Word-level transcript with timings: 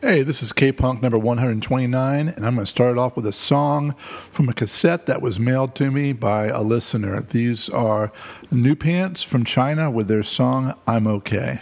Hey, 0.00 0.22
this 0.22 0.44
is 0.44 0.52
K 0.52 0.70
Punk 0.70 1.02
number 1.02 1.18
129, 1.18 2.28
and 2.28 2.46
I'm 2.46 2.54
going 2.54 2.64
to 2.64 2.66
start 2.66 2.98
off 2.98 3.16
with 3.16 3.26
a 3.26 3.32
song 3.32 3.94
from 3.94 4.48
a 4.48 4.54
cassette 4.54 5.06
that 5.06 5.20
was 5.20 5.40
mailed 5.40 5.74
to 5.74 5.90
me 5.90 6.12
by 6.12 6.46
a 6.46 6.62
listener. 6.62 7.20
These 7.20 7.68
are 7.70 8.12
New 8.52 8.76
Pants 8.76 9.24
from 9.24 9.44
China 9.44 9.90
with 9.90 10.06
their 10.06 10.22
song 10.22 10.74
I'm 10.86 11.08
Okay. 11.08 11.58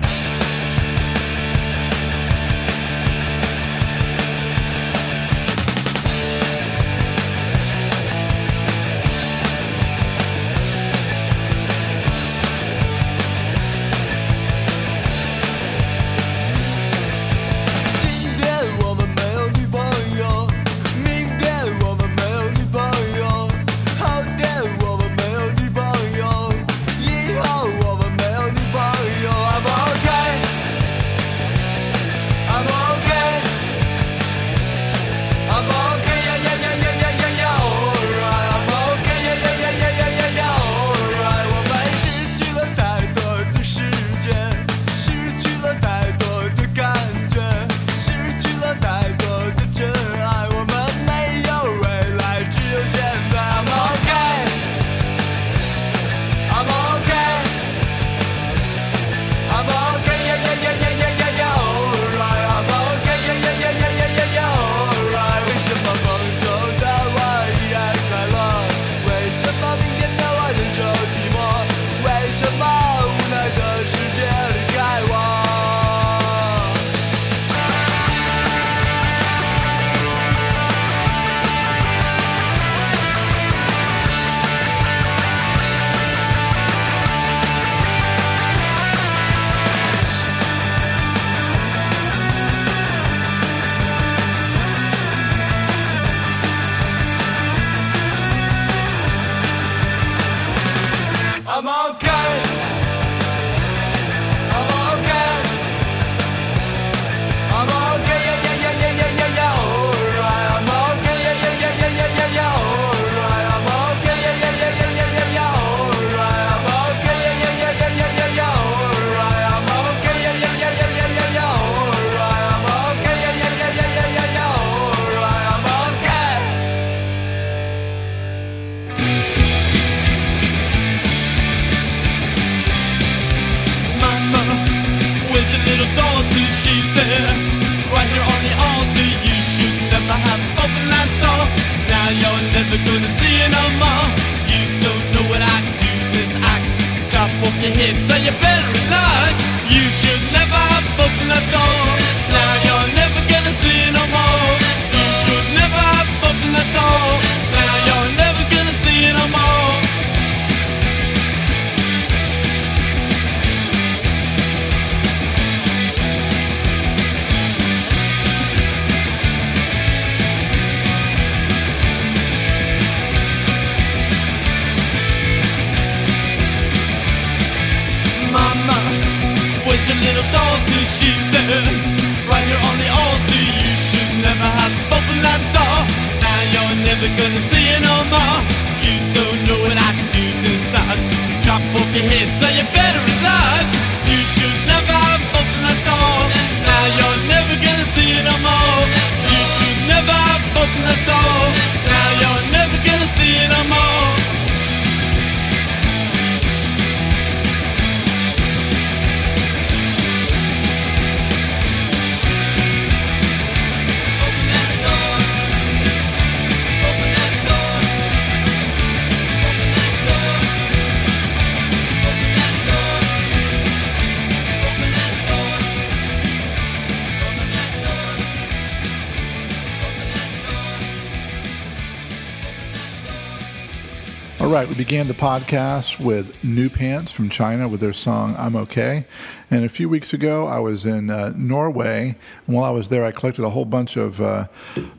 Began 234.87 235.09
the 235.09 235.15
podcast 235.15 235.99
with 235.99 236.45
New 236.45 236.71
Pants 236.71 237.11
from 237.11 237.29
China 237.29 237.67
with 237.67 237.81
their 237.81 237.93
song 237.93 238.37
I'm 238.39 238.55
Okay. 238.55 239.05
And 239.51 239.65
a 239.65 239.69
few 239.69 239.89
weeks 239.89 240.13
ago, 240.13 240.47
I 240.47 240.61
was 240.61 240.87
in 240.87 241.11
uh, 241.11 241.33
Norway. 241.35 242.15
And 242.47 242.55
while 242.55 242.63
I 242.63 242.71
was 242.71 242.89
there, 242.89 243.05
I 243.05 243.11
collected 243.11 243.45
a 243.45 243.51
whole 243.51 243.65
bunch 243.65 243.97
of 243.97 244.21
uh, 244.21 244.47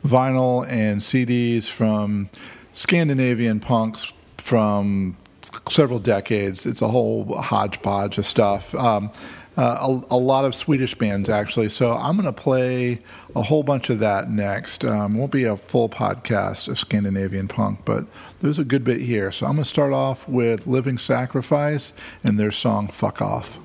vinyl 0.06 0.69
and 0.69 1.00
CDs 1.00 1.69
from 1.69 2.29
Scandinavian 2.73 3.62
punks 3.62 4.12
from 4.35 5.15
several 5.69 6.00
decades. 6.00 6.65
It's 6.65 6.81
a 6.81 6.89
whole 6.89 7.41
hodgepodge 7.41 8.17
of 8.17 8.25
stuff. 8.25 8.75
Um, 8.75 9.09
uh, 9.57 10.00
a, 10.09 10.15
a, 10.15 10.18
lot 10.18 10.45
of 10.45 10.54
Swedish 10.54 10.95
bands 10.95 11.30
actually. 11.30 11.69
So 11.69 11.94
I'm 11.94 12.15
going 12.15 12.31
to 12.31 12.42
play 12.42 13.00
a 13.36 13.42
whole 13.42 13.63
bunch 13.63 13.89
of 13.89 14.00
that 14.00 14.30
next. 14.30 14.86
Um, 14.86 15.18
won't 15.18 15.31
be 15.31 15.44
a 15.44 15.57
full 15.57 15.89
podcast 15.89 16.68
of 16.68 16.77
Scandinavian 16.77 17.48
punk, 17.48 17.80
but 17.83 18.06
there's 18.39 18.59
a 18.59 18.65
good 18.65 18.83
bit 18.83 19.01
here. 19.01 19.31
So 19.31 19.48
I'm 19.48 19.54
going 19.54 19.63
to 19.63 19.69
start 19.69 19.94
off 19.94 20.27
with 20.30 20.68
Livin 20.68 20.98
Sacrifice 20.98 21.92
and 22.24 22.39
their 22.39 22.51
song 22.51 22.88
"Fuck 22.88 23.21
Off." 23.21 23.59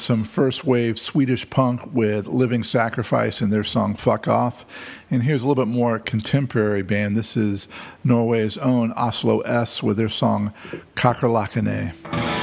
Some 0.00 0.24
first 0.24 0.64
wave 0.64 0.98
Swedish 0.98 1.48
punk 1.48 1.92
with 1.92 2.26
Livin 2.26 2.64
Sacrifice 2.64 3.40
and 3.40 3.52
their 3.52 3.64
song 3.64 3.94
Fuck 3.94 4.28
Off. 4.28 4.64
And 5.10 5.22
here's 5.22 5.42
a 5.42 5.46
little 5.46 5.64
bit 5.64 5.72
more 5.72 5.98
contemporary 5.98 6.82
band. 6.82 7.16
This 7.16 7.36
is 7.36 7.68
Norway's 8.02 8.58
own 8.58 8.92
Oslo 8.92 9.40
Ess 9.40 9.82
with 9.82 9.96
their 9.96 10.08
song 10.08 10.52
Kakerlakkene. 10.96 12.33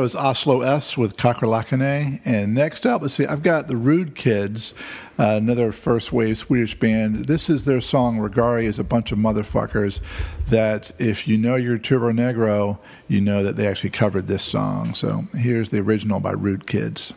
That 0.00 0.04
was 0.04 0.16
Oslo 0.16 0.62
Ess 0.62 0.96
with 0.96 1.18
Kakerlakkene. 1.18 2.22
And 2.24 2.54
next 2.54 2.86
up, 2.86 3.02
let's 3.02 3.12
see, 3.12 3.26
I've 3.26 3.42
got 3.42 3.66
the 3.66 3.76
Rude 3.76 4.14
Kids, 4.14 4.72
uh, 5.18 5.36
another 5.36 5.72
first 5.72 6.10
wave 6.10 6.38
Swedish 6.38 6.74
band. 6.74 7.26
This 7.26 7.50
is 7.50 7.66
their 7.66 7.82
song, 7.82 8.16
Raggare 8.16 8.64
is 8.64 8.78
a 8.78 8.82
bunch 8.82 9.12
of 9.12 9.18
motherfuckers. 9.18 10.00
That 10.48 10.90
if 10.98 11.28
you 11.28 11.36
know 11.36 11.56
your 11.56 11.76
Turbonegro, 11.76 12.78
you 13.08 13.20
know 13.20 13.44
that 13.44 13.56
they 13.56 13.66
actually 13.66 13.90
covered 13.90 14.26
this 14.26 14.42
song. 14.42 14.94
So 14.94 15.26
here's 15.34 15.68
the 15.68 15.80
original 15.80 16.18
by 16.18 16.32
Rude 16.32 16.66
Kids. 16.66 17.12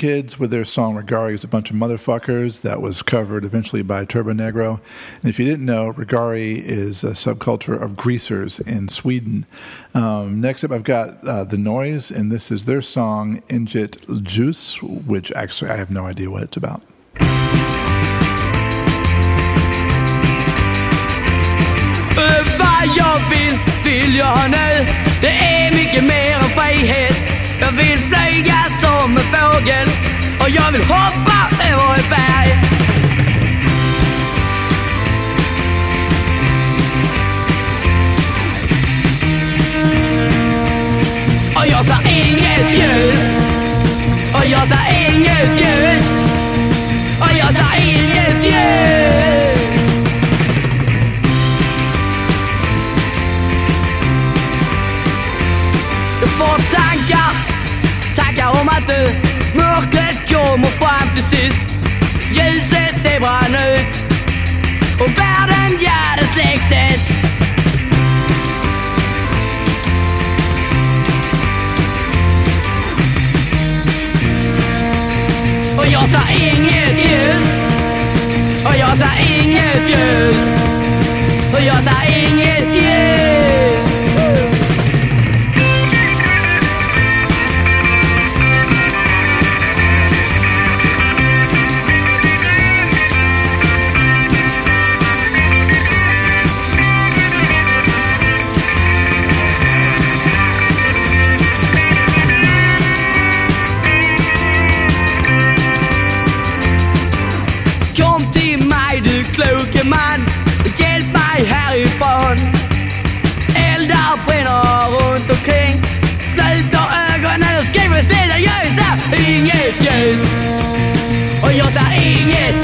Kids 0.00 0.38
with 0.38 0.50
their 0.50 0.64
song 0.64 0.96
Raggare 0.96 1.34
is 1.34 1.44
a 1.44 1.46
bunch 1.46 1.70
of 1.70 1.76
motherfuckers 1.76 2.62
that 2.62 2.80
was 2.80 3.02
covered 3.02 3.44
eventually 3.44 3.82
by 3.82 4.06
Turbonegro. 4.06 4.80
And 5.20 5.28
if 5.28 5.38
you 5.38 5.44
didn't 5.44 5.66
know, 5.66 5.92
Raggare 5.92 6.56
is 6.56 7.04
a 7.04 7.10
subculture 7.10 7.78
of 7.78 7.96
greasers 7.96 8.60
in 8.60 8.88
Sweden. 8.88 9.44
Um, 9.94 10.40
next 10.40 10.64
up, 10.64 10.70
I've 10.70 10.84
got 10.84 11.22
uh, 11.28 11.44
The 11.44 11.58
Noise, 11.58 12.10
and 12.10 12.32
this 12.32 12.50
is 12.50 12.64
their 12.64 12.80
song 12.80 13.42
Inget 13.50 14.00
Ljus, 14.08 14.80
which 15.06 15.30
actually 15.32 15.70
I 15.70 15.76
have 15.76 15.90
no 15.90 16.06
idea 16.06 16.30
what 16.30 16.44
it's 16.44 16.56
about. 16.56 16.80
Det 25.20 25.28
är 25.28 25.70
mycket 25.70 26.04
mer 26.04 26.32
än 26.32 26.50
frihet. 26.56 27.16
Jag 27.60 27.72
vill 27.72 27.98
flyga 27.98 28.64
som 28.80 28.89
en 29.16 29.24
fågel 29.24 29.88
och 30.40 30.50
jag 30.50 30.72
vill 30.72 30.82
hoppa 30.82 31.48
över 31.70 31.94
ett 31.94 32.10
berg. 32.10 32.58
Och 41.56 41.66
jag 41.66 41.84
sa 41.84 42.02
inget 42.02 42.78
ljus. 42.78 43.20
Och 44.34 44.46
jag 44.46 44.68
sa 44.68 44.76
inget 44.90 45.60
ljus. 45.60 46.04
Och 47.20 47.36
jag 47.38 47.54
sa 47.54 47.76
inget 47.76 48.44
ljus. 48.44 49.20
Jag 56.20 56.79
du 58.86 59.30
Mörkret 59.58 60.28
kommer 60.28 60.68
fram 60.68 61.14
till 61.14 61.24
sist. 61.24 61.60
Ljuset 62.32 62.94
det 63.04 63.20
brann 63.20 63.54
ut 63.54 63.86
Och 65.00 65.08
världen, 65.18 65.78
ja 65.80 66.16
den 66.16 66.26
släcktes. 66.34 67.10
Och 75.78 75.86
jag 75.86 76.08
sa 76.08 76.20
inget 76.30 77.04
ljus 77.04 77.46
Och 78.64 78.76
jag 78.76 78.98
sa 78.98 79.06
inget 79.18 79.90
ljus 79.90 80.34
Och 81.54 81.60
jag 81.60 81.82
sa 81.82 82.04
inget 82.04 82.74
ljus 82.74 83.39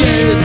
ljus 0.01 0.43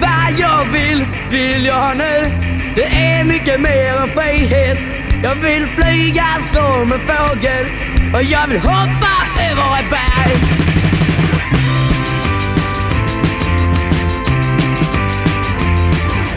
Vad 0.00 0.38
jag 0.38 0.64
vill, 0.64 1.06
vill 1.30 1.66
jag 1.66 1.74
ha 1.74 1.94
nu. 1.94 2.20
Det 2.74 2.84
är 2.84 3.24
mycket 3.24 3.60
mer 3.60 3.94
än 3.96 4.08
frihet. 4.08 4.78
Jag 5.22 5.34
vill 5.34 5.66
flyga 5.66 6.26
som 6.52 6.92
en 6.92 7.00
fågel. 7.00 7.66
Och 8.14 8.22
jag 8.22 8.46
vill 8.46 8.60
hoppa 8.60 9.14
över 9.50 9.78
ett 9.80 9.90
berg. 9.90 10.58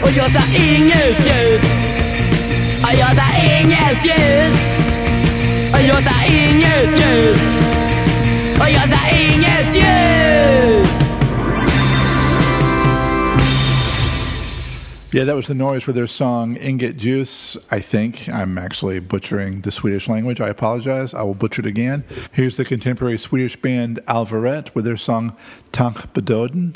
Och 0.02 0.10
jag 0.10 0.30
sa 0.30 0.40
inget 0.56 1.26
ljus. 1.26 1.62
Och 2.82 2.98
jag 2.98 3.16
sa 3.16 3.36
inget 3.36 4.04
ljus. 4.04 4.91
Yeah, 15.12 15.24
that 15.24 15.36
was 15.36 15.46
the 15.46 15.54
noise 15.54 15.82
for 15.82 15.92
their 15.92 16.06
song 16.06 16.56
Inget 16.56 16.96
Ljus. 16.96 17.58
I 17.70 17.80
think 17.80 18.30
I'm 18.30 18.56
actually 18.56 18.98
butchering 18.98 19.60
the 19.60 19.70
Swedish 19.70 20.08
language. 20.08 20.40
I 20.40 20.48
apologize. 20.48 21.12
I 21.12 21.22
will 21.22 21.34
butcher 21.34 21.60
it 21.60 21.66
again. 21.66 22.04
Here's 22.32 22.56
the 22.56 22.64
contemporary 22.64 23.18
Swedish 23.18 23.60
band 23.60 24.00
Allvaret 24.06 24.74
with 24.74 24.86
their 24.86 24.96
song 24.96 25.32
Tänk 25.70 26.14
på 26.14 26.20
döden. 26.20 26.72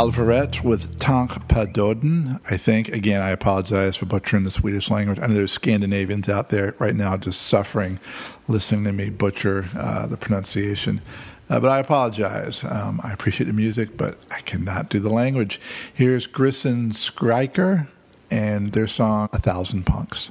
Allvaret 0.00 0.64
with 0.64 0.98
Tank 0.98 1.32
Padoden. 1.46 2.40
I 2.50 2.56
think, 2.56 2.88
again, 2.88 3.20
I 3.20 3.28
apologize 3.28 3.98
for 3.98 4.06
butchering 4.06 4.44
the 4.44 4.50
Swedish 4.50 4.90
language. 4.90 5.18
I 5.18 5.26
know 5.26 5.34
there's 5.34 5.52
Scandinavians 5.52 6.26
out 6.26 6.48
there 6.48 6.74
right 6.78 6.94
now 6.94 7.18
just 7.18 7.42
suffering 7.42 8.00
listening 8.48 8.84
to 8.84 8.92
me 8.92 9.10
butcher 9.10 9.66
uh, 9.76 10.06
the 10.06 10.16
pronunciation. 10.16 11.02
Uh, 11.50 11.60
but 11.60 11.68
I 11.68 11.80
apologize. 11.80 12.64
Um, 12.64 13.02
I 13.04 13.12
appreciate 13.12 13.48
the 13.48 13.52
music, 13.52 13.98
but 13.98 14.16
I 14.30 14.40
cannot 14.40 14.88
do 14.88 15.00
the 15.00 15.10
language. 15.10 15.60
Here's 15.92 16.26
Grisen 16.26 16.94
Skriker 16.94 17.86
and 18.30 18.72
their 18.72 18.86
song, 18.86 19.28
A 19.34 19.38
Thousand 19.38 19.84
Punks. 19.84 20.30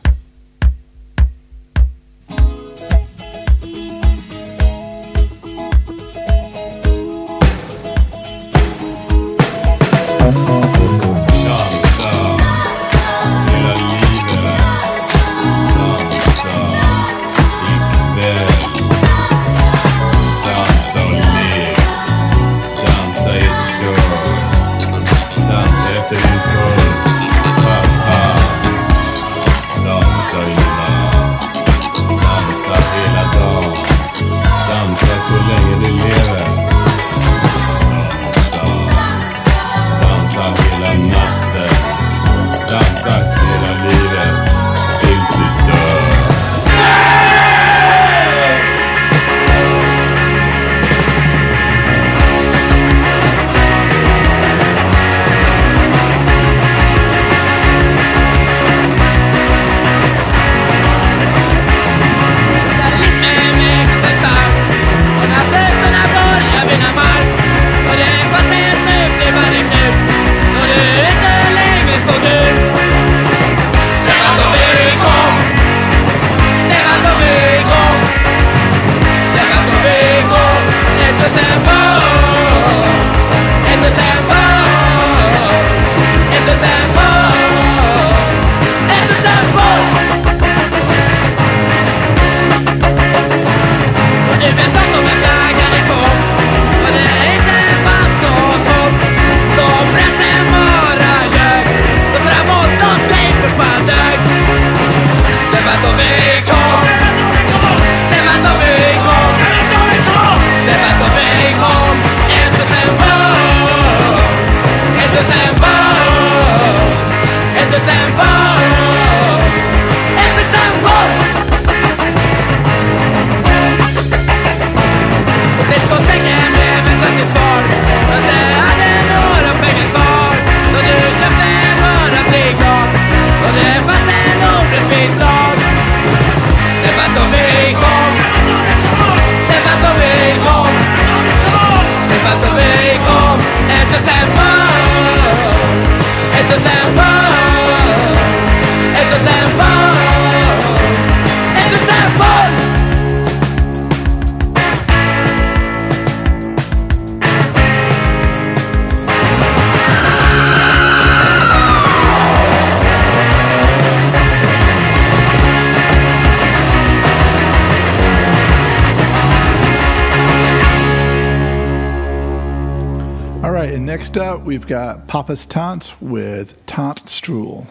All 173.50 173.56
right, 173.56 173.74
and 173.74 173.84
next 173.84 174.16
up 174.16 174.44
we've 174.44 174.68
got 174.68 175.08
Pappas 175.08 175.48
Tant 175.48 176.00
with 176.00 176.64
Tant 176.68 177.04
Strul. 177.08 177.66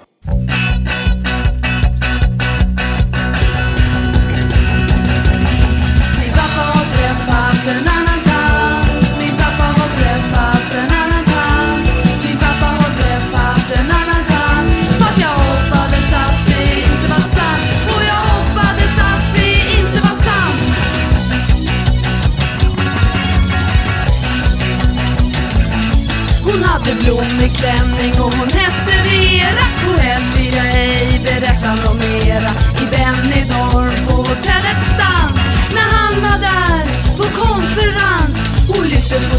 Hey, 6.17 6.33
Papa, 6.33 7.98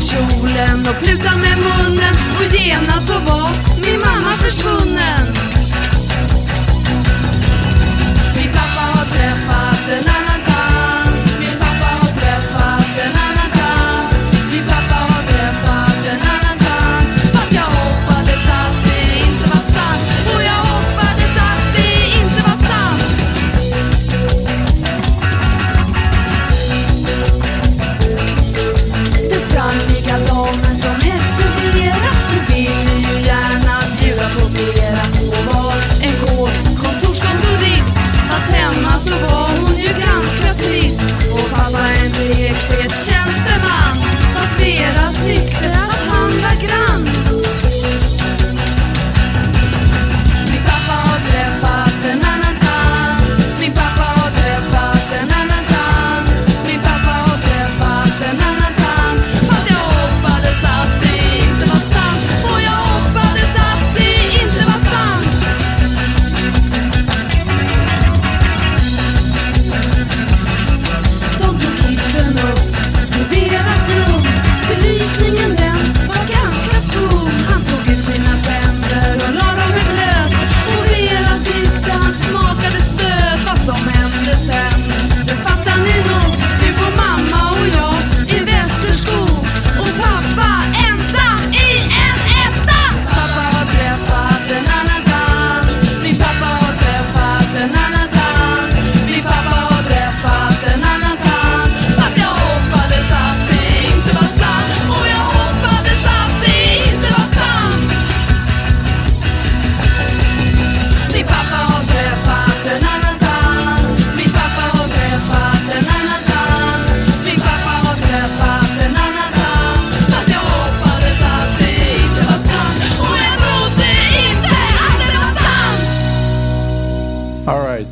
kjolen 0.10 0.88
och 0.88 1.04
pluta 1.04 1.38
med 1.38 1.58
munnen 1.58 2.16
och 2.38 2.54
genast 2.56 3.08
så 3.08 3.20
var 3.20 3.50
min 3.82 4.00
mamma 4.00 4.34
försvunnen. 4.38 5.26
Min 8.36 8.52
pappa 8.54 8.84
har 8.98 9.06
träffat 9.06 9.90
en 9.90 10.19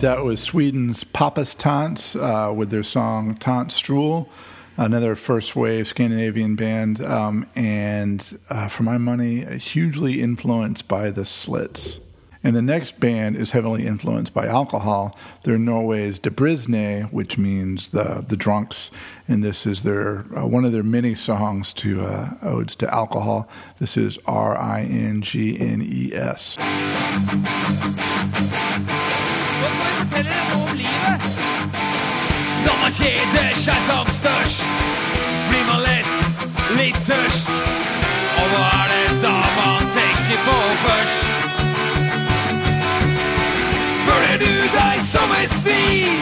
that 0.01 0.23
was 0.23 0.39
Sweden's 0.39 1.03
Pappas 1.03 1.55
Tant 1.55 2.15
uh, 2.15 2.53
with 2.55 2.69
their 2.69 2.83
song 2.83 3.35
Tant 3.35 3.71
Strul, 3.71 4.27
another 4.77 5.15
first 5.15 5.55
wave 5.55 5.87
Scandinavian 5.87 6.55
band, 6.55 7.01
um, 7.01 7.47
and 7.55 8.37
uh, 8.49 8.67
for 8.67 8.83
my 8.83 8.97
money, 8.99 9.43
hugely 9.57 10.21
influenced 10.21 10.87
by 10.87 11.09
the 11.09 11.25
Slits. 11.25 11.99
And 12.43 12.55
the 12.55 12.61
next 12.61 12.99
band 12.99 13.35
is 13.35 13.51
heavily 13.51 13.87
influenced 13.87 14.33
by 14.33 14.45
alcohol. 14.45 15.17
They're 15.43 15.57
Norway's 15.57 16.19
De 16.19 16.29
Debrisne, 16.29 17.11
which 17.11 17.39
means 17.39 17.89
the 17.89 18.23
the 18.27 18.37
drunks, 18.37 18.91
and 19.27 19.43
this 19.43 19.65
is 19.65 19.81
their 19.81 20.25
uh, 20.37 20.45
one 20.45 20.63
of 20.63 20.71
their 20.71 20.83
many 20.83 21.15
songs 21.15 21.73
to 21.73 22.01
uh, 22.01 22.29
odes 22.43 22.75
to 22.75 22.93
alcohol. 22.93 23.49
This 23.79 23.97
is 23.97 24.19
R 24.27 24.55
I 24.55 24.83
N 24.83 25.21
G 25.21 25.59
N 25.59 25.81
E 25.83 26.13
S. 26.13 26.57
Nå 29.61 29.67
skal 29.73 29.85
vi 29.85 29.93
fortelle 29.99 30.29
dere 30.29 30.49
noe 30.51 30.69
om 30.69 30.77
livet. 30.77 31.21
Når 32.65 32.75
man 32.81 32.91
kjeder 32.97 33.55
seg 33.57 33.79
som 33.87 34.11
størst, 34.19 34.61
blir 35.49 35.63
man 35.69 35.81
lett 35.81 36.75
litt 36.77 36.99
tørst. 37.07 37.49
Og 38.37 38.51
hva 38.53 38.67
er 38.83 38.93
det 38.93 39.17
da 39.23 39.33
man 39.57 39.89
tenker 39.95 40.43
på 40.45 40.57
først? 40.83 41.25
Føler 44.05 44.37
du 44.45 44.53
deg 44.77 45.01
som 45.09 45.35
et 45.41 45.57
svin 45.63 46.21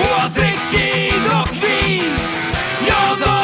og 0.00 0.10
har 0.10 0.34
drukket 0.40 1.24
nok 1.30 1.56
vin? 1.62 2.20
Ja, 2.90 3.02
da 3.22 3.35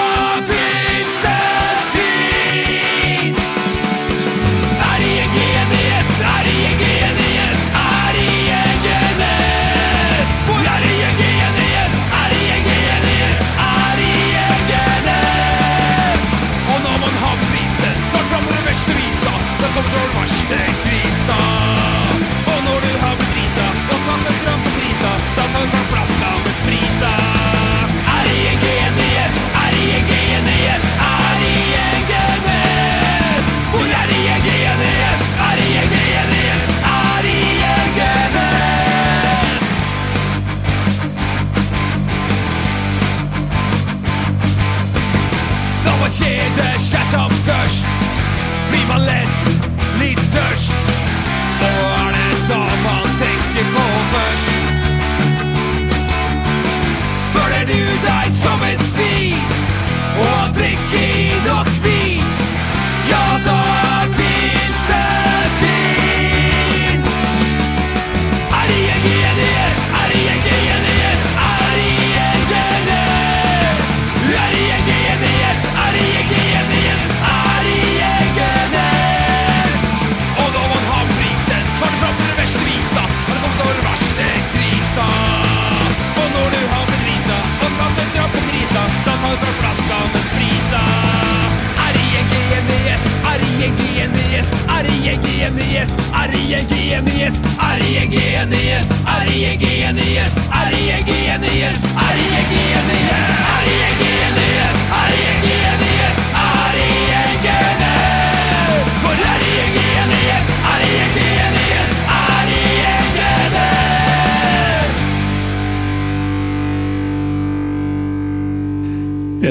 Thank 20.55 20.87
you. 20.87 20.92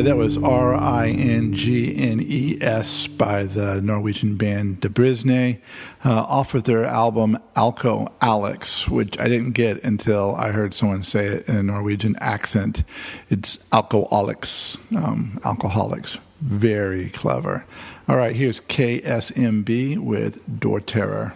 Yeah, 0.02 0.08
that 0.08 0.18
was 0.18 0.36
R 0.40 0.74
I 0.74 1.10
N 1.10 1.54
G 1.54 1.96
N 1.96 2.20
E 2.24 2.58
S 2.60 3.06
by 3.06 3.44
the 3.44 3.80
Norwegian 3.84 4.36
band 4.36 4.80
De 4.80 4.90
Brisne 4.90 5.62
uh, 6.04 6.24
off 6.24 6.56
of 6.56 6.64
their 6.64 6.84
album 6.86 7.38
Alco 7.56 8.12
Alex, 8.20 8.88
which 8.88 9.20
I 9.20 9.30
didn't 9.30 9.52
get 9.52 9.84
until 9.84 10.34
I 10.34 10.50
heard 10.54 10.74
someone 10.74 11.04
say 11.04 11.28
it 11.28 11.48
in 11.48 11.56
a 11.56 11.62
Norwegian 11.62 12.16
accent. 12.20 12.84
It's 13.30 13.60
Alcoholics, 13.72 14.76
um, 14.98 15.40
Alcoholics. 15.46 16.18
Very 16.40 17.12
clever. 17.12 17.64
All 18.08 18.16
right, 18.16 18.36
here's 18.36 18.60
KSMB 18.62 20.00
with 20.00 20.42
Dörrterror. 20.60 21.34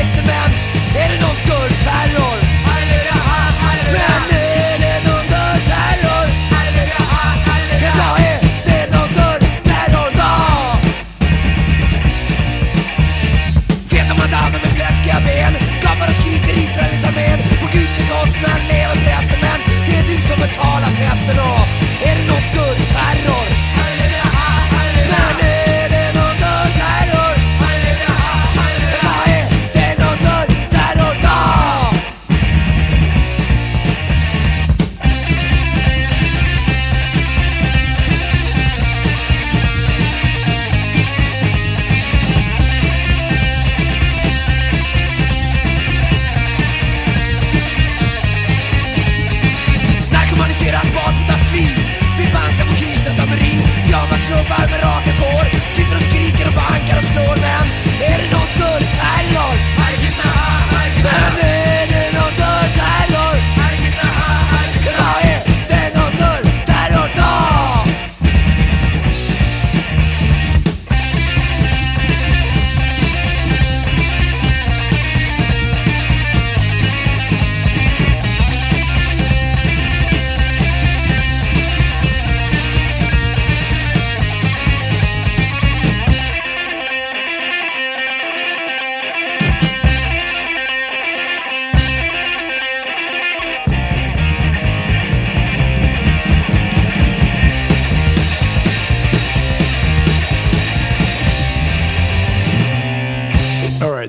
perfekta 0.00 0.32
Är 0.98 1.08
det 1.08 1.20
någon 1.26 1.36
dörrterror? 1.46 2.38
Men 3.92 4.22
är 4.32 4.78
det 4.78 5.10
någon 5.10 5.26
dörrterror? 5.30 6.26
Jag 7.82 7.92
sa 7.96 8.18
är 8.18 8.40
det 8.64 8.96
någon 8.96 9.12
dörrterror 9.18 10.10
då? 10.20 10.32
Feta 13.90 14.14
madamer 14.14 14.60
med 14.64 14.72
fläskiga 14.76 15.20
ben 15.26 15.54
Gapar 15.82 16.08
och 16.08 16.14
skriker 16.14 16.54
Israelis 16.64 17.04
armén 17.08 17.40
Och 17.62 17.70
Gud 17.72 17.88
ska 17.94 18.14
konstnären 18.14 18.66
leva 18.68 18.94
förresten 18.94 19.38
Men 19.40 19.60
det 19.86 19.96
är 19.98 20.02
du 20.02 20.16
som 20.28 20.36
betalar 20.46 20.90
festen 21.00 21.36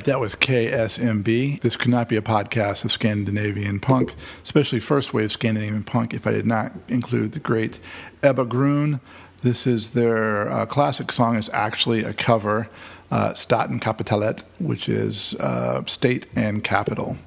right, 0.01 0.05
that 0.07 0.19
was 0.19 0.33
KSMB. 0.35 1.61
This 1.61 1.77
could 1.77 1.91
not 1.91 2.09
be 2.09 2.15
a 2.15 2.23
podcast 2.23 2.83
of 2.83 2.91
Scandinavian 2.91 3.79
punk, 3.79 4.15
especially 4.41 4.79
first 4.79 5.13
wave 5.13 5.31
Scandinavian 5.31 5.83
punk, 5.83 6.15
if 6.15 6.25
I 6.25 6.31
did 6.31 6.47
not 6.47 6.71
include 6.87 7.33
the 7.33 7.39
great 7.39 7.79
Ebba 8.23 8.45
Grön. 8.45 8.99
This 9.43 9.67
is 9.67 9.91
their 9.91 10.51
uh, 10.51 10.65
classic 10.65 11.11
song. 11.11 11.35
is 11.35 11.49
actually 11.53 12.03
a 12.03 12.13
cover, 12.13 12.67
uh, 13.11 13.35
Staten 13.35 13.79
Kapitalet, 13.79 14.43
which 14.59 14.89
is 14.89 15.35
uh, 15.35 15.85
state 15.85 16.25
and 16.35 16.63
capital. 16.63 17.17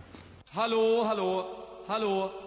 Hallå, 0.52 1.04
hallå, 1.04 1.46
hallå. 1.86 2.43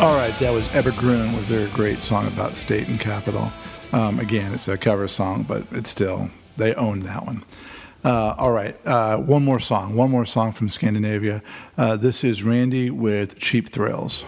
All 0.00 0.16
right, 0.16 0.32
that 0.38 0.50
was 0.50 0.74
Ebba 0.74 0.92
Grön 0.92 1.36
with 1.36 1.46
their 1.48 1.68
great 1.68 2.00
song 2.00 2.26
about 2.26 2.52
state 2.52 2.88
and 2.88 2.98
capital. 2.98 3.52
Um, 3.92 4.18
again, 4.18 4.54
it's 4.54 4.66
a 4.66 4.78
cover 4.78 5.06
song, 5.06 5.42
but 5.42 5.66
it's 5.72 5.90
still, 5.90 6.30
they 6.56 6.72
own 6.72 7.00
that 7.00 7.26
one. 7.26 7.44
Uh, 8.02 8.34
all 8.38 8.50
right, 8.50 8.74
uh, 8.86 9.18
one 9.18 9.44
more 9.44 9.60
song, 9.60 9.94
one 9.94 10.10
more 10.10 10.24
song 10.24 10.52
from 10.52 10.70
Scandinavia. 10.70 11.42
Uh, 11.76 11.96
this 11.96 12.24
is 12.24 12.42
Randy 12.42 12.88
with 12.88 13.36
Cheap 13.36 13.68
Thrills. 13.68 14.24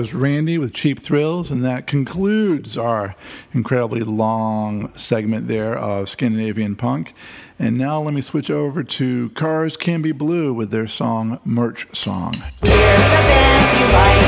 was 0.00 0.14
Randy 0.14 0.56
with 0.56 0.72
Cheap 0.72 0.98
Thrills, 0.98 1.50
and 1.50 1.62
that 1.62 1.86
concludes 1.86 2.78
our 2.78 3.14
incredibly 3.52 4.00
long 4.00 4.88
segment 4.94 5.46
there 5.46 5.76
of 5.76 6.08
Scandinavian 6.08 6.74
punk. 6.74 7.12
And 7.58 7.76
now 7.76 8.00
let 8.00 8.14
me 8.14 8.22
switch 8.22 8.50
over 8.50 8.82
to 8.82 9.28
Cars 9.30 9.76
Can 9.76 10.00
Be 10.00 10.12
Blue 10.12 10.54
with 10.54 10.70
their 10.70 10.86
song 10.86 11.38
Merch 11.44 11.94
Song. 11.94 12.32
We're 12.62 12.70
the 12.70 13.24
band 13.28 13.78
you 13.78 13.86
like. 13.92 14.22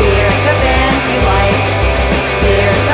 We're 0.00 0.40
the 0.48 0.56
band 0.64 1.12
you 1.12 1.20
like. 1.28 1.52
We're 2.42 2.87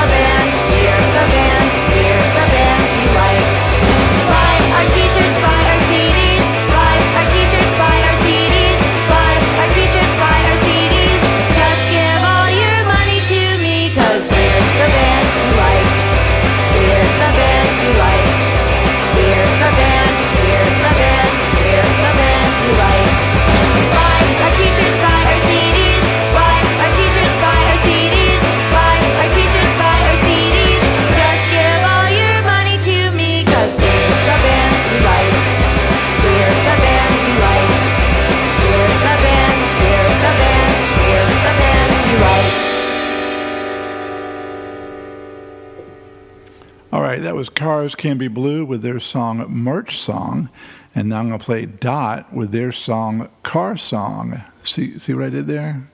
that 47.35 47.39
was 47.39 47.49
Cars 47.49 47.97
Can 47.97 48.17
Be 48.17 48.29
Blue 48.29 48.65
with 48.65 48.83
their 48.83 49.01
song 49.01 49.45
Merch 49.49 49.99
Song. 49.99 50.49
And 50.95 51.09
now 51.09 51.19
I'm 51.19 51.27
going 51.27 51.41
to 51.41 51.45
play 51.45 51.67
Dott 51.67 52.33
with 52.33 52.53
their 52.53 52.71
song 52.71 53.29
Car 53.43 53.77
Song. 53.77 54.41
See, 54.63 55.01
see 55.01 55.15
what 55.15 55.25
I 55.25 55.31
did 55.31 55.49
there? 55.49 55.94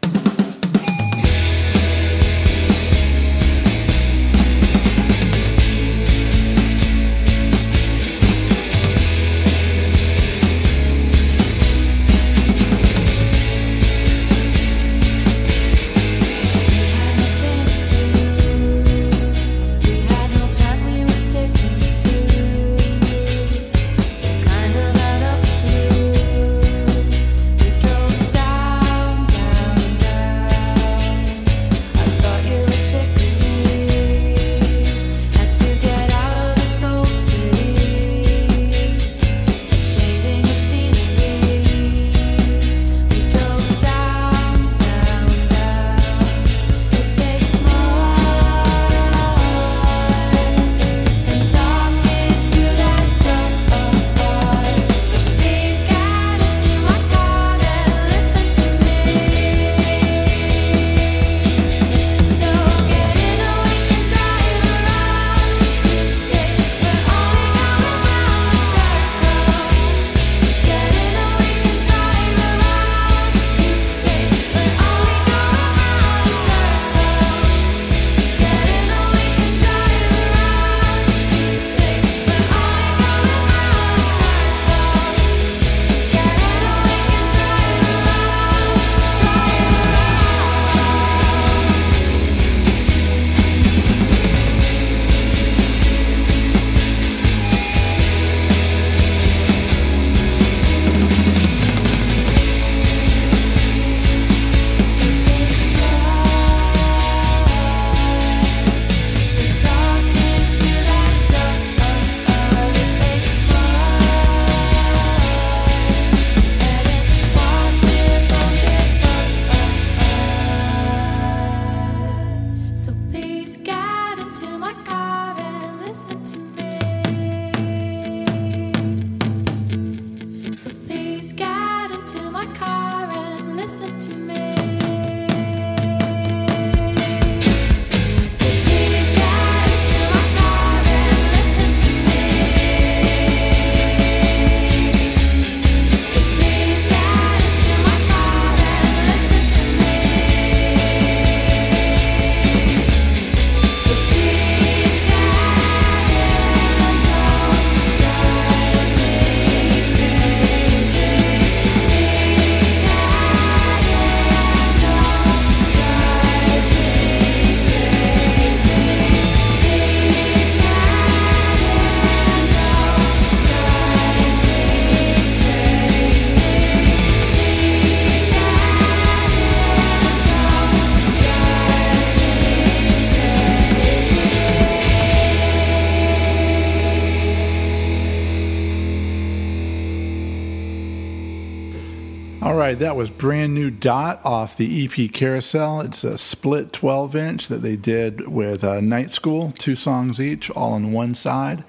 Right, 192.61 192.79
that 192.79 192.95
was 192.95 193.09
brand 193.09 193.55
new 193.55 193.71
Dott 193.71 194.21
off 194.23 194.59
the 194.59 194.85
EP 194.85 195.11
Carousel. 195.11 195.81
It's 195.81 196.05
a 196.05 196.19
split 196.19 196.75
12 196.75 197.17
inch 197.17 197.49
that 197.49 197.63
they 197.63 197.75
did 197.75 198.29
with 198.29 198.63
uh, 198.63 198.83
Night 198.83 199.13
School, 199.13 199.55
two 199.57 199.75
songs 199.75 200.21
each, 200.21 200.51
all 200.51 200.75
on 200.75 200.93
one 200.93 201.15
side. 201.15 201.65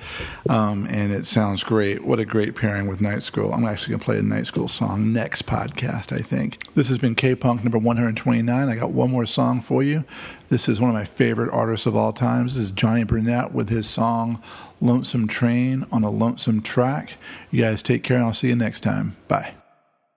Um, 0.49 0.85
and 0.91 1.13
it 1.13 1.25
sounds 1.25 1.63
great. 1.63 2.03
What 2.03 2.19
a 2.19 2.25
great 2.25 2.55
pairing 2.55 2.87
with 2.87 2.99
Night 2.99 3.23
School. 3.23 3.53
I'm 3.53 3.63
actually 3.63 3.91
going 3.91 3.99
to 4.01 4.05
play 4.05 4.17
a 4.17 4.21
Night 4.21 4.47
School 4.47 4.67
song 4.67 5.13
next 5.13 5.45
podcast, 5.45 6.11
I 6.11 6.19
think. 6.19 6.61
This 6.73 6.89
has 6.89 6.97
been 6.97 7.15
K 7.15 7.35
Punk 7.35 7.63
number 7.63 7.77
129. 7.77 8.67
I 8.67 8.75
got 8.75 8.91
one 8.91 9.11
more 9.11 9.25
song 9.25 9.61
for 9.61 9.81
you. 9.81 10.03
This 10.49 10.67
is 10.67 10.81
one 10.81 10.89
of 10.89 10.93
my 10.93 11.05
favorite 11.05 11.53
artists 11.53 11.85
of 11.85 11.95
all 11.95 12.11
times. 12.11 12.55
This 12.55 12.63
is 12.63 12.71
Johnny 12.71 13.05
Burnette 13.05 13.53
with 13.53 13.69
his 13.69 13.89
song 13.89 14.43
Lonesome 14.81 15.29
Train 15.29 15.85
on 15.89 16.03
a 16.03 16.09
Lonesome 16.09 16.61
Track. 16.61 17.13
You 17.49 17.63
guys 17.63 17.81
take 17.81 18.03
care, 18.03 18.17
and 18.17 18.25
I'll 18.25 18.33
see 18.33 18.49
you 18.49 18.57
next 18.57 18.81
time. 18.81 19.15
Bye. 19.29 19.53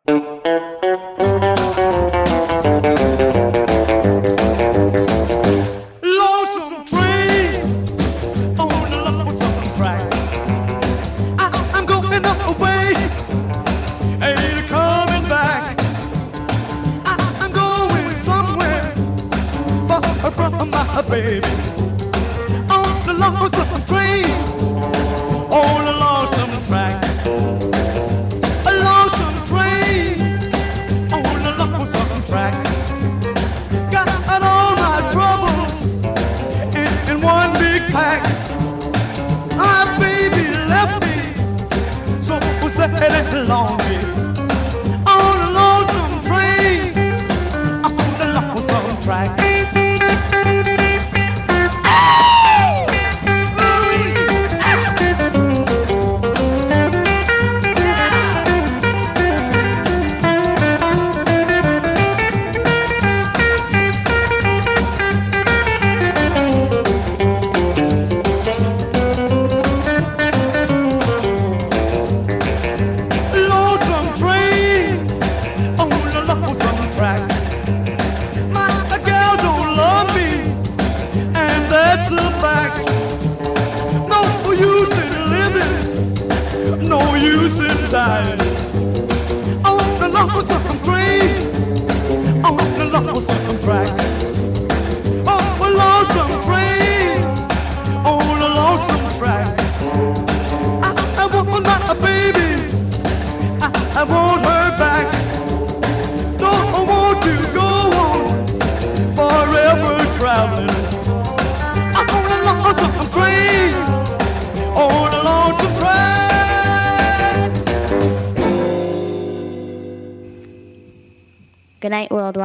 Lonesome 0.07 1.74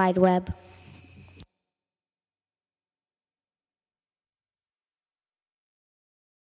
Wide 0.10 0.18
Web. 0.18 0.54